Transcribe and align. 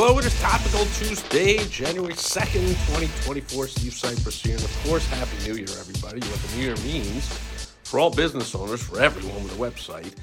Hello, 0.00 0.16
it 0.16 0.24
is 0.26 0.40
Topical 0.40 0.84
Tuesday, 0.94 1.58
January 1.70 2.12
2nd, 2.12 2.68
2024. 2.86 3.66
Steve 3.66 3.90
Sipress 3.90 4.40
here. 4.40 4.54
And 4.54 4.62
of 4.62 4.84
course, 4.86 5.04
Happy 5.08 5.36
New 5.44 5.56
Year, 5.56 5.66
everybody. 5.80 6.20
What 6.20 6.40
the 6.40 6.56
New 6.56 6.62
Year 6.62 6.76
means 6.84 7.26
for 7.82 7.98
all 7.98 8.08
business 8.08 8.54
owners, 8.54 8.80
for 8.80 9.00
everyone 9.00 9.42
with 9.42 9.54
a 9.54 9.56
website, 9.56 10.14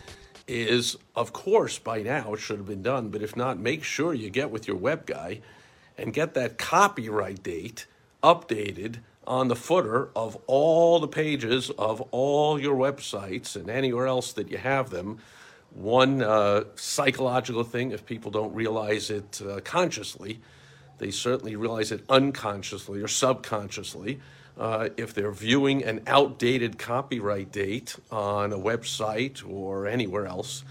is 0.47 0.95
of 1.17 1.33
course 1.33 1.77
by 1.77 2.01
now 2.01 2.33
it 2.35 2.37
should 2.37 2.55
have 2.55 2.67
been 2.67 2.83
done. 2.83 3.09
But 3.09 3.21
if 3.21 3.35
not, 3.35 3.59
make 3.59 3.83
sure 3.83 4.13
you 4.13 4.29
get 4.29 4.49
with 4.49 4.65
your 4.65 4.77
web 4.77 5.05
guy 5.05 5.41
and 5.97 6.13
get 6.13 6.35
that 6.35 6.57
copyright 6.57 7.43
date 7.43 7.85
updated 8.23 8.99
on 9.27 9.49
the 9.49 9.57
footer 9.57 10.07
of 10.15 10.37
all 10.47 11.01
the 11.01 11.09
pages 11.09 11.69
of 11.71 11.99
all 12.11 12.57
your 12.57 12.77
websites 12.77 13.57
and 13.57 13.69
anywhere 13.69 14.07
else 14.07 14.31
that 14.31 14.49
you 14.49 14.57
have 14.57 14.89
them 14.89 15.19
one 15.75 16.23
uh, 16.23 16.63
psychological 16.75 17.63
thing, 17.63 17.91
if 17.91 18.05
people 18.05 18.31
don't 18.31 18.53
realize 18.53 19.09
it 19.09 19.41
uh, 19.47 19.59
consciously, 19.59 20.39
they 20.99 21.11
certainly 21.11 21.55
realize 21.57 21.91
it 21.91 22.03
unconsciously 22.09 23.01
or 23.01 23.09
subconsciously. 23.09 24.19
Uh, 24.57 24.87
if 24.95 25.13
they're 25.13 25.33
viewing 25.33 25.83
an 25.83 26.01
outdated 26.07 26.77
copyright 26.77 27.51
date 27.51 27.97
on 28.09 28.53
a 28.53 28.57
website 28.57 29.47
or 29.47 29.85
anywhere 29.85 30.25
else, 30.25 30.63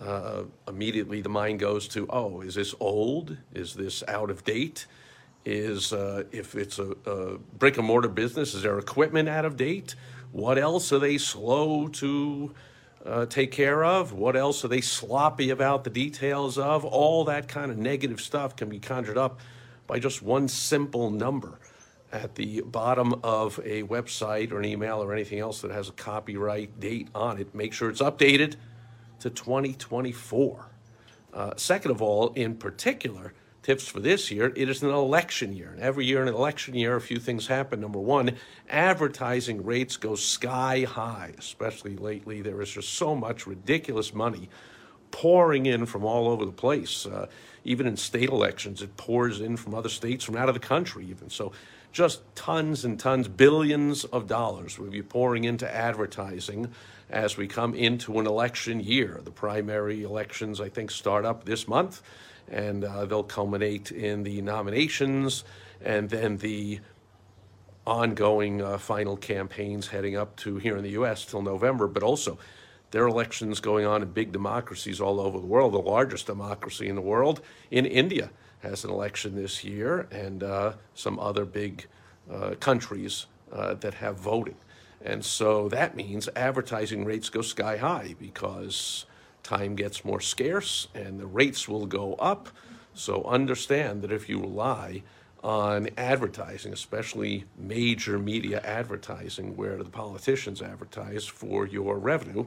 uh, 0.00 0.44
immediately 0.66 1.20
the 1.20 1.28
mind 1.28 1.58
goes 1.60 1.86
to, 1.88 2.06
oh, 2.08 2.40
is 2.40 2.54
this 2.54 2.74
old? 2.80 3.36
Is 3.52 3.74
this 3.74 4.02
out 4.08 4.30
of 4.30 4.42
date? 4.44 4.86
Is 5.44 5.92
uh, 5.92 6.24
if 6.32 6.54
it's 6.54 6.78
a, 6.78 6.96
a 7.04 7.38
brick 7.58 7.76
and 7.76 7.86
mortar 7.86 8.08
business, 8.08 8.54
is 8.54 8.62
their 8.62 8.78
equipment 8.78 9.28
out 9.28 9.44
of 9.44 9.58
date? 9.58 9.94
What 10.32 10.58
else 10.58 10.90
are 10.92 10.98
they 10.98 11.18
slow 11.18 11.88
to? 11.88 12.54
Uh, 13.06 13.26
take 13.26 13.52
care 13.52 13.84
of? 13.84 14.12
What 14.12 14.36
else 14.36 14.64
are 14.64 14.68
they 14.68 14.80
sloppy 14.80 15.50
about 15.50 15.84
the 15.84 15.90
details 15.90 16.58
of? 16.58 16.84
All 16.84 17.24
that 17.24 17.48
kind 17.48 17.70
of 17.70 17.78
negative 17.78 18.20
stuff 18.20 18.56
can 18.56 18.68
be 18.68 18.78
conjured 18.78 19.18
up 19.18 19.40
by 19.86 19.98
just 19.98 20.22
one 20.22 20.48
simple 20.48 21.10
number 21.10 21.58
at 22.12 22.34
the 22.34 22.62
bottom 22.62 23.14
of 23.22 23.58
a 23.64 23.82
website 23.84 24.52
or 24.52 24.58
an 24.58 24.64
email 24.64 25.02
or 25.02 25.12
anything 25.12 25.38
else 25.38 25.60
that 25.60 25.70
has 25.70 25.88
a 25.88 25.92
copyright 25.92 26.80
date 26.80 27.08
on 27.14 27.38
it. 27.38 27.54
Make 27.54 27.72
sure 27.72 27.90
it's 27.90 28.02
updated 28.02 28.56
to 29.20 29.30
2024. 29.30 30.66
Uh, 31.32 31.52
second 31.56 31.90
of 31.90 32.00
all, 32.00 32.32
in 32.34 32.56
particular, 32.56 33.34
tips 33.66 33.88
for 33.88 33.98
this 33.98 34.30
year 34.30 34.52
it 34.54 34.68
is 34.68 34.84
an 34.84 34.90
election 34.90 35.52
year. 35.52 35.70
And 35.72 35.80
every 35.80 36.06
year 36.06 36.22
in 36.22 36.28
an 36.28 36.34
election 36.34 36.76
year, 36.76 36.94
a 36.94 37.00
few 37.00 37.18
things 37.18 37.48
happen. 37.48 37.80
Number 37.80 37.98
one, 37.98 38.36
advertising 38.70 39.64
rates 39.64 39.96
go 39.96 40.14
sky 40.14 40.84
high, 40.84 41.32
especially 41.36 41.96
lately. 41.96 42.42
There 42.42 42.62
is 42.62 42.70
just 42.70 42.94
so 42.94 43.16
much 43.16 43.44
ridiculous 43.44 44.14
money 44.14 44.48
pouring 45.10 45.66
in 45.66 45.84
from 45.84 46.04
all 46.04 46.28
over 46.28 46.44
the 46.44 46.52
place. 46.52 47.06
Uh, 47.06 47.26
even 47.64 47.88
in 47.88 47.96
state 47.96 48.28
elections, 48.28 48.82
it 48.82 48.96
pours 48.96 49.40
in 49.40 49.56
from 49.56 49.74
other 49.74 49.88
states, 49.88 50.22
from 50.22 50.36
out 50.36 50.48
of 50.48 50.54
the 50.54 50.60
country, 50.60 51.04
even. 51.06 51.28
So, 51.28 51.50
just 51.90 52.20
tons 52.36 52.84
and 52.84 53.00
tons, 53.00 53.26
billions 53.26 54.04
of 54.04 54.28
dollars 54.28 54.78
will 54.78 54.90
be 54.90 55.02
pouring 55.02 55.42
into 55.42 55.68
advertising 55.74 56.70
as 57.10 57.36
we 57.36 57.48
come 57.48 57.74
into 57.74 58.20
an 58.20 58.26
election 58.26 58.78
year. 58.78 59.20
The 59.24 59.30
primary 59.32 60.04
elections, 60.04 60.60
I 60.60 60.68
think, 60.68 60.92
start 60.92 61.24
up 61.24 61.44
this 61.44 61.66
month 61.66 62.02
and 62.50 62.84
uh, 62.84 63.04
they'll 63.04 63.22
culminate 63.22 63.90
in 63.90 64.22
the 64.22 64.40
nominations 64.42 65.44
and 65.84 66.10
then 66.10 66.38
the 66.38 66.80
ongoing 67.86 68.60
uh, 68.60 68.78
final 68.78 69.16
campaigns 69.16 69.88
heading 69.88 70.16
up 70.16 70.34
to 70.36 70.56
here 70.56 70.76
in 70.76 70.82
the 70.82 70.90
U.S. 70.90 71.24
till 71.24 71.42
November, 71.42 71.86
but 71.86 72.02
also 72.02 72.38
there 72.90 73.04
are 73.04 73.08
elections 73.08 73.60
going 73.60 73.86
on 73.86 74.02
in 74.02 74.10
big 74.10 74.32
democracies 74.32 75.00
all 75.00 75.20
over 75.20 75.38
the 75.38 75.46
world. 75.46 75.72
The 75.74 75.78
largest 75.78 76.26
democracy 76.26 76.88
in 76.88 76.94
the 76.94 77.00
world 77.00 77.40
in 77.70 77.86
India 77.86 78.30
has 78.60 78.84
an 78.84 78.90
election 78.90 79.36
this 79.36 79.62
year, 79.62 80.08
and 80.10 80.42
uh, 80.42 80.72
some 80.94 81.18
other 81.20 81.44
big 81.44 81.86
uh, 82.30 82.54
countries 82.58 83.26
uh, 83.52 83.74
that 83.74 83.94
have 83.94 84.16
voting. 84.16 84.56
And 85.04 85.24
so 85.24 85.68
that 85.68 85.94
means 85.94 86.28
advertising 86.34 87.04
rates 87.04 87.28
go 87.28 87.42
sky 87.42 87.76
high 87.76 88.16
because 88.18 89.06
time 89.46 89.76
gets 89.76 90.04
more 90.04 90.20
scarce 90.20 90.88
and 90.94 91.18
the 91.20 91.26
rates 91.26 91.68
will 91.68 91.86
go 91.86 92.14
up. 92.14 92.48
So 92.94 93.22
understand 93.24 94.02
that 94.02 94.12
if 94.12 94.28
you 94.28 94.40
rely 94.40 95.02
on 95.42 95.88
advertising, 95.96 96.72
especially 96.72 97.44
major 97.56 98.18
media 98.18 98.60
advertising, 98.64 99.56
where 99.56 99.76
the 99.76 99.84
politicians 99.84 100.60
advertise 100.60 101.24
for 101.24 101.66
your 101.66 101.98
revenue, 101.98 102.46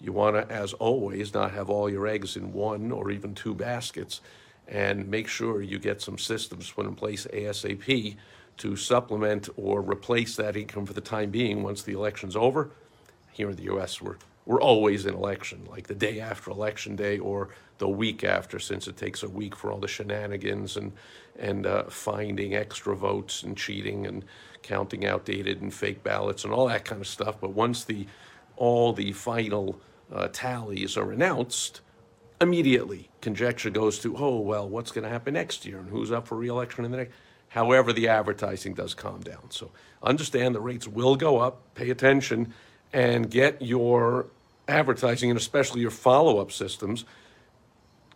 you 0.00 0.12
want 0.12 0.36
to, 0.36 0.54
as 0.54 0.74
always, 0.74 1.32
not 1.32 1.52
have 1.52 1.70
all 1.70 1.88
your 1.88 2.06
eggs 2.06 2.36
in 2.36 2.52
one 2.52 2.92
or 2.92 3.10
even 3.10 3.34
two 3.34 3.54
baskets 3.54 4.20
and 4.68 5.08
make 5.08 5.26
sure 5.26 5.62
you 5.62 5.78
get 5.78 6.02
some 6.02 6.18
systems 6.18 6.70
put 6.70 6.86
in 6.86 6.94
place 6.94 7.26
ASAP 7.32 8.16
to 8.58 8.76
supplement 8.76 9.48
or 9.56 9.80
replace 9.80 10.36
that 10.36 10.56
income 10.56 10.84
for 10.84 10.92
the 10.92 11.00
time 11.00 11.30
being 11.30 11.62
once 11.62 11.82
the 11.82 11.92
election's 11.94 12.36
over. 12.36 12.70
Here 13.32 13.48
in 13.48 13.56
the 13.56 13.72
US, 13.74 14.02
we're 14.02 14.16
we're 14.48 14.62
always 14.62 15.04
in 15.04 15.14
election, 15.14 15.68
like 15.70 15.88
the 15.88 15.94
day 15.94 16.20
after 16.20 16.50
election 16.50 16.96
day 16.96 17.18
or 17.18 17.50
the 17.76 17.88
week 17.88 18.24
after, 18.24 18.58
since 18.58 18.88
it 18.88 18.96
takes 18.96 19.22
a 19.22 19.28
week 19.28 19.54
for 19.54 19.70
all 19.70 19.78
the 19.78 19.86
shenanigans 19.86 20.76
and 20.76 20.92
and 21.38 21.66
uh, 21.66 21.84
finding 21.84 22.56
extra 22.56 22.96
votes 22.96 23.42
and 23.42 23.58
cheating 23.58 24.06
and 24.06 24.24
counting 24.62 25.04
outdated 25.04 25.60
and 25.60 25.72
fake 25.72 26.02
ballots 26.02 26.44
and 26.44 26.52
all 26.52 26.66
that 26.66 26.86
kind 26.86 27.00
of 27.02 27.06
stuff. 27.06 27.38
But 27.38 27.50
once 27.50 27.84
the 27.84 28.06
all 28.56 28.94
the 28.94 29.12
final 29.12 29.78
uh, 30.10 30.28
tallies 30.32 30.96
are 30.96 31.12
announced, 31.12 31.82
immediately 32.40 33.10
conjecture 33.20 33.68
goes 33.68 33.98
to, 33.98 34.16
oh 34.16 34.40
well, 34.40 34.66
what's 34.66 34.92
going 34.92 35.04
to 35.04 35.10
happen 35.10 35.34
next 35.34 35.66
year 35.66 35.78
and 35.78 35.90
who's 35.90 36.10
up 36.10 36.26
for 36.26 36.38
reelection 36.38 36.86
in 36.86 36.90
the 36.90 36.96
next. 36.96 37.12
However, 37.48 37.92
the 37.92 38.08
advertising 38.08 38.72
does 38.72 38.94
calm 38.94 39.20
down. 39.20 39.50
So 39.50 39.72
understand 40.02 40.54
the 40.54 40.60
rates 40.60 40.88
will 40.88 41.16
go 41.16 41.38
up. 41.38 41.74
Pay 41.74 41.90
attention 41.90 42.54
and 42.94 43.30
get 43.30 43.60
your 43.60 44.26
advertising 44.68 45.30
and 45.30 45.38
especially 45.38 45.80
your 45.80 45.90
follow 45.90 46.38
up 46.38 46.52
systems 46.52 47.04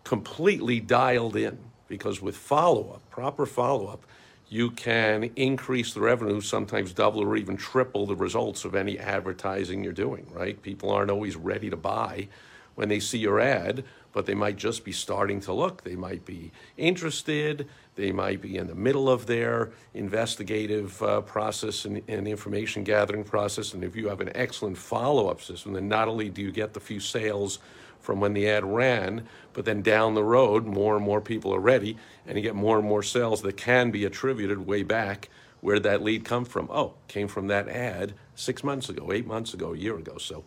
completely 0.05 0.81
dialed 0.81 1.37
in 1.37 1.59
because 1.89 2.23
with 2.23 2.37
follow 2.37 2.91
up, 2.91 3.11
proper 3.11 3.47
follow 3.47 3.87
up, 3.87 4.07
you 4.49 4.71
can 4.71 5.31
increase 5.37 5.95
the 5.95 6.01
revenue, 6.01 6.41
sometimes 6.41 6.93
double 6.93 7.21
or 7.23 7.37
even 7.37 7.57
triple 7.57 8.07
the 8.07 8.17
results 8.17 8.65
of 8.65 8.75
any 8.75 8.99
advertising 8.99 9.83
you're 9.83 9.93
doing, 9.93 10.27
right? 10.31 10.61
People 10.63 10.91
aren't 10.91 11.11
always 11.11 11.37
ready 11.37 11.71
to 11.71 11.77
buy 11.77 12.29
when 12.75 12.89
they 12.89 13.01
see 13.01 13.19
your 13.19 13.41
ad, 13.41 13.85
but 14.13 14.27
they 14.27 14.35
might 14.35 14.57
just 14.57 14.85
be 14.85 14.93
starting 14.93 15.41
to 15.41 15.53
look. 15.53 15.83
They 15.83 15.97
might 15.97 16.25
be 16.25 16.53
interested. 16.77 17.69
They 17.95 18.13
might 18.13 18.41
be 18.41 18.57
in 18.57 18.67
the 18.67 18.75
middle 18.75 19.09
of 19.09 19.27
their 19.27 19.71
investigative 19.95 21.03
uh, 21.03 21.23
process 21.23 21.85
and, 21.85 22.03
and, 22.09 22.29
information 22.29 22.85
gathering 22.85 23.25
process. 23.25 23.75
And 23.75 23.85
if 23.85 23.97
you 23.97 24.09
have 24.09 24.21
an 24.21 24.31
excellent 24.35 24.79
follow 24.79 25.29
up 25.29 25.41
system, 25.43 25.75
then 25.75 25.89
not 25.89 26.09
only 26.09 26.29
do 26.29 26.43
you 26.43 26.53
get 26.53 26.73
the 26.73 26.81
few 26.81 27.01
sales 27.01 27.59
from 28.01 28.21
when 28.21 28.33
the 28.33 28.49
ad 28.49 28.65
ran, 28.65 29.27
but 29.53 29.65
then 29.65 29.81
down 29.83 30.15
the 30.15 30.25
road, 30.25 30.67
more 30.67 30.97
and 30.97 31.05
more 31.05 31.21
people 31.21 31.55
are 31.55 31.61
ready, 31.61 31.97
and 32.27 32.37
you 32.37 32.43
get 32.43 32.55
more 32.55 32.79
and 32.79 32.87
more 32.87 33.03
sales 33.03 33.43
that 33.43 33.57
can 33.57 33.91
be 33.91 34.05
attributed 34.05 34.67
way 34.67 34.83
back. 34.83 35.29
Where 35.61 35.75
did 35.75 35.85
that 35.85 36.03
lead 36.03 36.25
come 36.25 36.45
from? 36.45 36.69
Oh, 36.71 36.95
came 37.07 37.29
from 37.29 37.47
that 37.47 37.69
ad 37.69 38.15
six 38.35 38.65
months 38.65 38.89
ago, 38.89 39.13
eight 39.13 39.27
months 39.27 39.55
ago, 39.55 39.73
a 39.73 39.77
year 39.77 39.97
ago. 39.97 40.19
So 40.19 40.45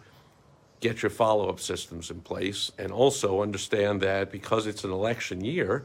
get 0.87 1.01
your 1.01 1.09
follow 1.09 1.49
up 1.49 1.59
systems 1.59 2.11
in 2.11 2.21
place, 2.21 2.71
and 2.77 2.91
also 2.91 3.41
understand 3.41 4.01
that 4.01 4.31
because 4.31 4.67
it's 4.67 4.83
an 4.83 4.91
election 4.91 5.43
year, 5.43 5.83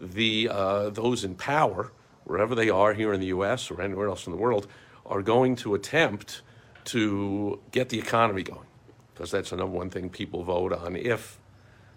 the 0.00 0.48
uh, 0.48 0.88
those 0.88 1.24
in 1.24 1.34
power, 1.34 1.92
wherever 2.24 2.54
they 2.54 2.70
are 2.70 2.94
here 2.94 3.12
in 3.12 3.20
the 3.20 3.32
U.S. 3.36 3.70
or 3.70 3.82
anywhere 3.82 4.08
else 4.08 4.26
in 4.26 4.32
the 4.32 4.38
world, 4.38 4.66
are 5.04 5.22
going 5.22 5.56
to 5.56 5.74
attempt 5.74 6.40
to 6.84 7.60
get 7.70 7.90
the 7.90 7.98
economy 7.98 8.42
going, 8.42 8.70
because 9.12 9.30
that's 9.30 9.50
the 9.50 9.56
number 9.56 9.76
one 9.76 9.90
thing 9.90 10.08
people 10.08 10.42
vote 10.42 10.72
on. 10.72 10.96
If, 10.96 11.38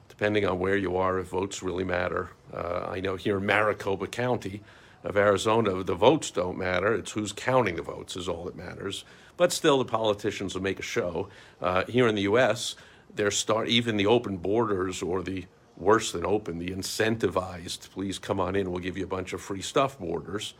depending 0.10 0.46
on 0.46 0.60
where 0.60 0.76
you 0.76 0.98
are, 0.98 1.20
if 1.20 1.28
votes 1.28 1.64
really 1.64 1.86
matter. 1.86 2.32
Uh, 2.54 2.90
I 2.96 3.00
know 3.00 3.16
here 3.16 3.38
in 3.38 3.46
Maricopa 3.46 4.08
County 4.08 4.62
of 5.04 5.18
Arizona, 5.18 5.84
the 5.84 5.96
votes 5.96 6.32
don't 6.32 6.58
matter. 6.58 6.94
It's 6.94 7.12
who's 7.12 7.32
counting 7.32 7.76
the 7.76 7.82
votes 7.82 8.16
is 8.16 8.28
all 8.28 8.46
that 8.46 8.56
matters. 8.56 9.04
But 9.36 9.52
still, 9.52 9.80
the 9.80 9.86
politicians 9.86 10.56
will 10.56 10.62
make 10.62 10.80
a 10.80 10.84
show. 10.84 11.30
Uh, 11.62 11.86
here 11.86 12.08
in 12.08 12.16
the 12.16 12.22
U.S., 12.24 12.76
they're 13.16 13.32
start 13.32 13.68
even 13.68 13.98
the 13.98 14.06
open 14.06 14.38
borders 14.38 15.02
or 15.02 15.22
the 15.22 15.46
worse 15.78 16.12
than 16.12 16.26
open, 16.26 16.60
the 16.60 16.70
incentivized, 16.70 17.90
please 17.92 18.20
come 18.20 18.40
on 18.40 18.56
in, 18.56 18.72
we'll 18.72 18.80
give 18.80 18.98
you 18.98 19.04
a 19.04 19.08
bunch 19.08 19.34
of 19.34 19.42
free 19.42 19.62
stuff 19.62 20.00
borders, 20.00 20.54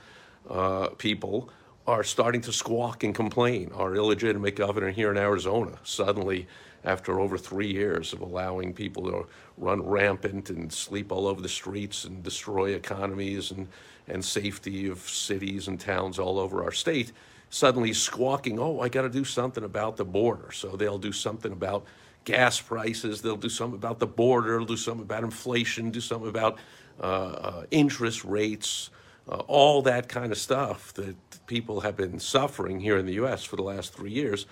uh, 0.50 0.88
people 0.98 1.50
are 1.86 2.04
starting 2.04 2.42
to 2.42 2.54
squawk 2.54 3.04
and 3.04 3.14
complain. 3.14 3.72
Our 3.74 3.96
illegitimate 3.96 4.56
governor 4.56 4.90
here 4.90 5.12
in 5.12 5.18
Arizona 5.18 5.78
suddenly, 5.84 6.48
after 6.86 7.20
over 7.20 7.38
three 7.38 7.72
years 7.72 8.14
of 8.14 8.22
allowing 8.22 8.74
people 8.74 9.04
to 9.04 9.26
run 9.58 9.82
rampant 9.86 10.50
and 10.50 10.72
sleep 10.72 11.12
all 11.12 11.28
over 11.28 11.42
the 11.42 11.50
streets 11.50 12.06
and 12.06 12.24
destroy 12.24 12.72
economies 12.72 13.52
and, 13.52 13.68
and 14.08 14.24
safety 14.24 14.88
of 14.88 15.00
cities 15.00 15.68
and 15.68 15.80
towns 15.80 16.20
all 16.20 16.40
over 16.40 16.64
our 16.64 16.72
state, 16.72 17.12
suddenly 17.50 17.94
squawking, 17.94 18.60
oh, 18.60 18.80
I 18.80 18.90
got 18.90 19.04
to 19.04 19.10
do 19.10 19.24
something 19.24 19.64
about 19.64 19.96
the 19.96 20.06
border. 20.06 20.52
So 20.52 20.76
they'll 20.76 20.98
do 20.98 21.12
something 21.12 21.52
about 21.52 21.86
gas 22.26 22.60
prices, 22.60 23.22
they'll 23.22 23.36
do 23.36 23.50
something 23.50 23.78
about 23.78 24.00
the 24.00 24.08
border, 24.08 24.58
they'll 24.58 24.66
do 24.66 24.78
something 24.78 25.04
about 25.04 25.24
inflation, 25.24 25.92
do 25.92 26.02
something 26.02 26.30
about 26.30 26.58
uh, 27.02 27.04
uh, 27.04 27.66
interest 27.72 28.24
rates 28.24 28.90
uh, 29.28 29.36
all 29.48 29.82
that 29.84 30.10
kind 30.10 30.32
of 30.32 30.38
stuff 30.38 30.94
that 30.94 31.16
people 31.48 31.82
have 31.82 31.96
been 31.96 32.20
suffering 32.20 32.80
here 32.80 32.98
in 32.98 33.06
the 33.06 33.14
U.S. 33.14 33.44
for 33.44 33.56
the 33.56 33.64
last 33.64 33.94
three 33.94 34.12
years. 34.12 34.46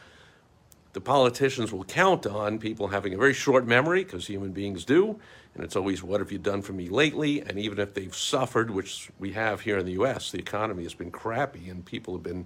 The 0.94 1.02
politicians 1.02 1.72
will 1.72 1.86
count 1.86 2.26
on 2.28 2.60
people 2.60 2.90
having 2.90 3.14
a 3.14 3.18
very 3.18 3.34
short 3.34 3.66
memory, 3.66 4.04
because 4.04 4.28
human 4.28 4.52
beings 4.52 4.84
do, 4.84 5.20
and 5.56 5.64
it's 5.64 5.76
always, 5.76 6.04
what 6.04 6.20
have 6.20 6.32
you 6.32 6.38
done 6.38 6.62
for 6.62 6.74
me 6.74 6.90
lately? 6.90 7.42
And 7.42 7.58
even 7.58 7.80
if 7.80 7.94
they've 7.94 8.16
suffered, 8.16 8.72
which 8.72 9.10
we 9.20 9.32
have 9.32 9.62
here 9.62 9.78
in 9.78 9.86
the 9.86 9.94
U.S., 9.94 10.32
the 10.32 10.40
economy 10.40 10.84
has 10.84 10.94
been 10.94 11.12
crappy, 11.12 11.70
and 11.70 11.86
people 11.86 12.14
have 12.14 12.24
been, 12.24 12.46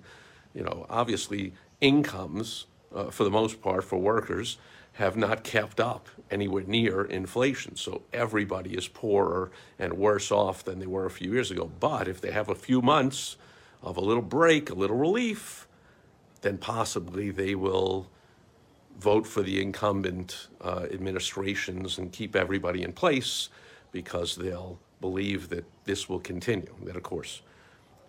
you 0.53 0.63
know, 0.63 0.85
obviously 0.89 1.53
incomes, 1.81 2.67
uh, 2.95 3.11
for 3.11 3.23
the 3.23 3.29
most 3.29 3.61
part, 3.61 3.83
for 3.83 3.97
workers 3.97 4.57
have 4.93 5.17
not 5.17 5.43
kept 5.43 5.79
up 5.79 6.07
anywhere 6.31 6.63
near 6.65 7.03
inflation. 7.03 7.75
So 7.75 8.03
everybody 8.13 8.75
is 8.75 8.87
poorer 8.87 9.51
and 9.77 9.93
worse 9.93 10.31
off 10.31 10.63
than 10.63 10.79
they 10.79 10.85
were 10.85 11.05
a 11.05 11.11
few 11.11 11.31
years 11.33 11.51
ago. 11.51 11.69
But 11.79 12.07
if 12.07 12.21
they 12.21 12.31
have 12.31 12.49
a 12.49 12.55
few 12.55 12.81
months 12.81 13.35
of 13.83 13.97
a 13.97 14.01
little 14.01 14.23
break, 14.23 14.69
a 14.69 14.73
little 14.73 14.97
relief, 14.97 15.67
then 16.41 16.57
possibly 16.57 17.29
they 17.29 17.55
will 17.55 18.09
vote 18.97 19.27
for 19.27 19.41
the 19.41 19.61
incumbent 19.61 20.47
uh, 20.61 20.85
administrations 20.91 21.97
and 21.97 22.13
keep 22.13 22.35
everybody 22.35 22.81
in 22.81 22.93
place 22.93 23.49
because 23.91 24.35
they'll 24.35 24.79
believe 25.01 25.49
that 25.49 25.65
this 25.83 26.07
will 26.07 26.19
continue. 26.19 26.73
That, 26.83 26.95
of 26.95 27.03
course, 27.03 27.41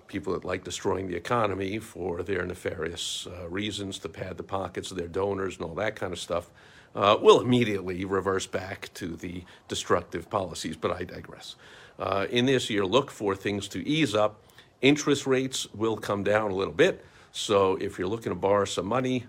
people 0.09 0.33
that 0.33 0.45
like 0.45 0.65
destroying 0.65 1.09
the 1.09 1.17
economy 1.17 1.79
for 1.79 2.23
their 2.23 2.45
nefarious 2.45 3.27
uh, 3.27 3.49
reasons 3.49 3.99
to 3.99 4.09
pad 4.09 4.37
the 4.37 4.43
pockets 4.43 4.91
of 4.91 4.97
their 4.97 5.09
donors 5.09 5.57
and 5.57 5.65
all 5.65 5.75
that 5.75 5.97
kind 5.97 6.13
of 6.13 6.19
stuff 6.19 6.51
uh, 6.95 7.17
will 7.21 7.41
immediately 7.41 8.05
reverse 8.05 8.47
back 8.47 8.91
to 8.95 9.17
the 9.17 9.45
destructive 9.69 10.31
policies, 10.31 10.77
but 10.77 10.91
I 10.91 11.05
digress. 11.05 11.57
Uh, 11.99 12.27
in 12.31 12.47
this 12.47 12.71
year, 12.71 12.87
look 12.87 13.11
for 13.11 13.35
things 13.35 13.69
to 13.69 13.87
ease 13.87 14.15
up. 14.15 14.43
Interest 14.81 15.27
rates 15.27 15.67
will 15.75 15.97
come 15.97 16.25
down 16.25 16.51
a 16.51 16.55
little 16.55 16.73
bit. 16.75 17.05
So 17.33 17.77
if 17.77 17.99
you're 17.99 18.09
looking 18.09 18.31
to 18.31 18.39
borrow 18.39 18.65
some 18.65 18.87
money, 18.87 19.27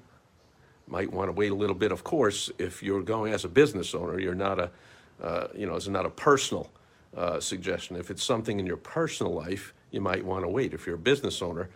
might 0.87 1.11
want 1.11 1.27
to 1.27 1.33
wait 1.33 1.51
a 1.51 1.55
little 1.55 1.75
bit. 1.75 1.91
Of 1.91 2.03
course, 2.03 2.49
if 2.57 2.81
you're 2.81 3.01
going 3.01 3.33
as 3.33 3.43
a 3.43 3.49
business 3.49 3.93
owner, 3.93 4.19
you're 4.19 4.35
not 4.35 4.59
a, 4.59 4.71
uh, 5.21 5.47
you 5.53 5.65
know, 5.65 5.75
it's 5.75 5.87
not 5.89 6.05
a 6.05 6.09
personal 6.09 6.69
uh, 7.15 7.39
suggestion. 7.39 7.97
If 7.97 8.09
it's 8.09 8.23
something 8.23 8.59
in 8.59 8.65
your 8.65 8.77
personal 8.77 9.33
life, 9.33 9.73
you 9.91 10.01
might 10.01 10.23
want 10.25 10.43
to 10.43 10.49
wait. 10.49 10.73
If 10.73 10.85
you're 10.85 10.95
a 10.95 10.99
business 10.99 11.41
owner, 11.41 11.69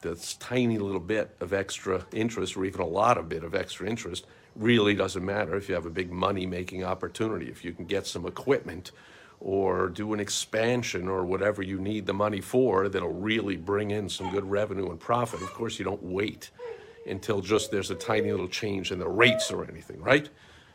this 0.00 0.34
tiny 0.34 0.78
little 0.78 1.00
bit 1.00 1.34
of 1.40 1.52
extra 1.52 2.06
interest, 2.12 2.56
or 2.56 2.64
even 2.64 2.80
a 2.80 2.86
lot 2.86 3.16
of 3.16 3.28
bit 3.28 3.42
of 3.42 3.54
extra 3.54 3.88
interest, 3.88 4.26
really 4.54 4.94
doesn't 4.94 5.24
matter 5.24 5.56
if 5.56 5.68
you 5.68 5.74
have 5.74 5.86
a 5.86 5.90
big 5.90 6.12
money 6.12 6.46
making 6.46 6.84
opportunity. 6.84 7.46
If 7.46 7.64
you 7.64 7.72
can 7.72 7.86
get 7.86 8.06
some 8.06 8.26
equipment 8.26 8.92
or 9.40 9.88
do 9.88 10.12
an 10.14 10.20
expansion 10.20 11.08
or 11.08 11.24
whatever 11.24 11.62
you 11.62 11.78
need 11.78 12.06
the 12.06 12.14
money 12.14 12.40
for 12.40 12.88
that'll 12.88 13.12
really 13.12 13.56
bring 13.56 13.90
in 13.90 14.08
some 14.08 14.30
good 14.30 14.48
revenue 14.48 14.90
and 14.90 15.00
profit. 15.00 15.42
Of 15.42 15.52
course, 15.52 15.78
you 15.78 15.84
don't 15.84 16.02
wait 16.02 16.50
until 17.06 17.40
just 17.40 17.70
there's 17.70 17.90
a 17.90 17.94
tiny 17.94 18.30
little 18.30 18.48
change 18.48 18.92
in 18.92 18.98
the 18.98 19.08
rates 19.08 19.50
or 19.50 19.64
anything, 19.68 20.00
right? 20.00 20.28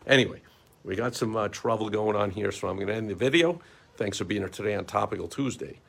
Anyway, 0.05 0.41
we 0.83 0.95
got 0.95 1.15
some 1.15 1.35
uh, 1.35 1.47
trouble 1.47 1.89
going 1.89 2.15
on 2.15 2.31
here, 2.31 2.51
so 2.51 2.67
I'm 2.67 2.75
going 2.75 2.87
to 2.87 2.93
end 2.93 3.09
the 3.09 3.15
video. 3.15 3.59
Thanks 3.95 4.17
for 4.17 4.25
being 4.25 4.41
here 4.41 4.49
today 4.49 4.75
on 4.75 4.85
Topical 4.85 5.27
Tuesday. 5.27 5.79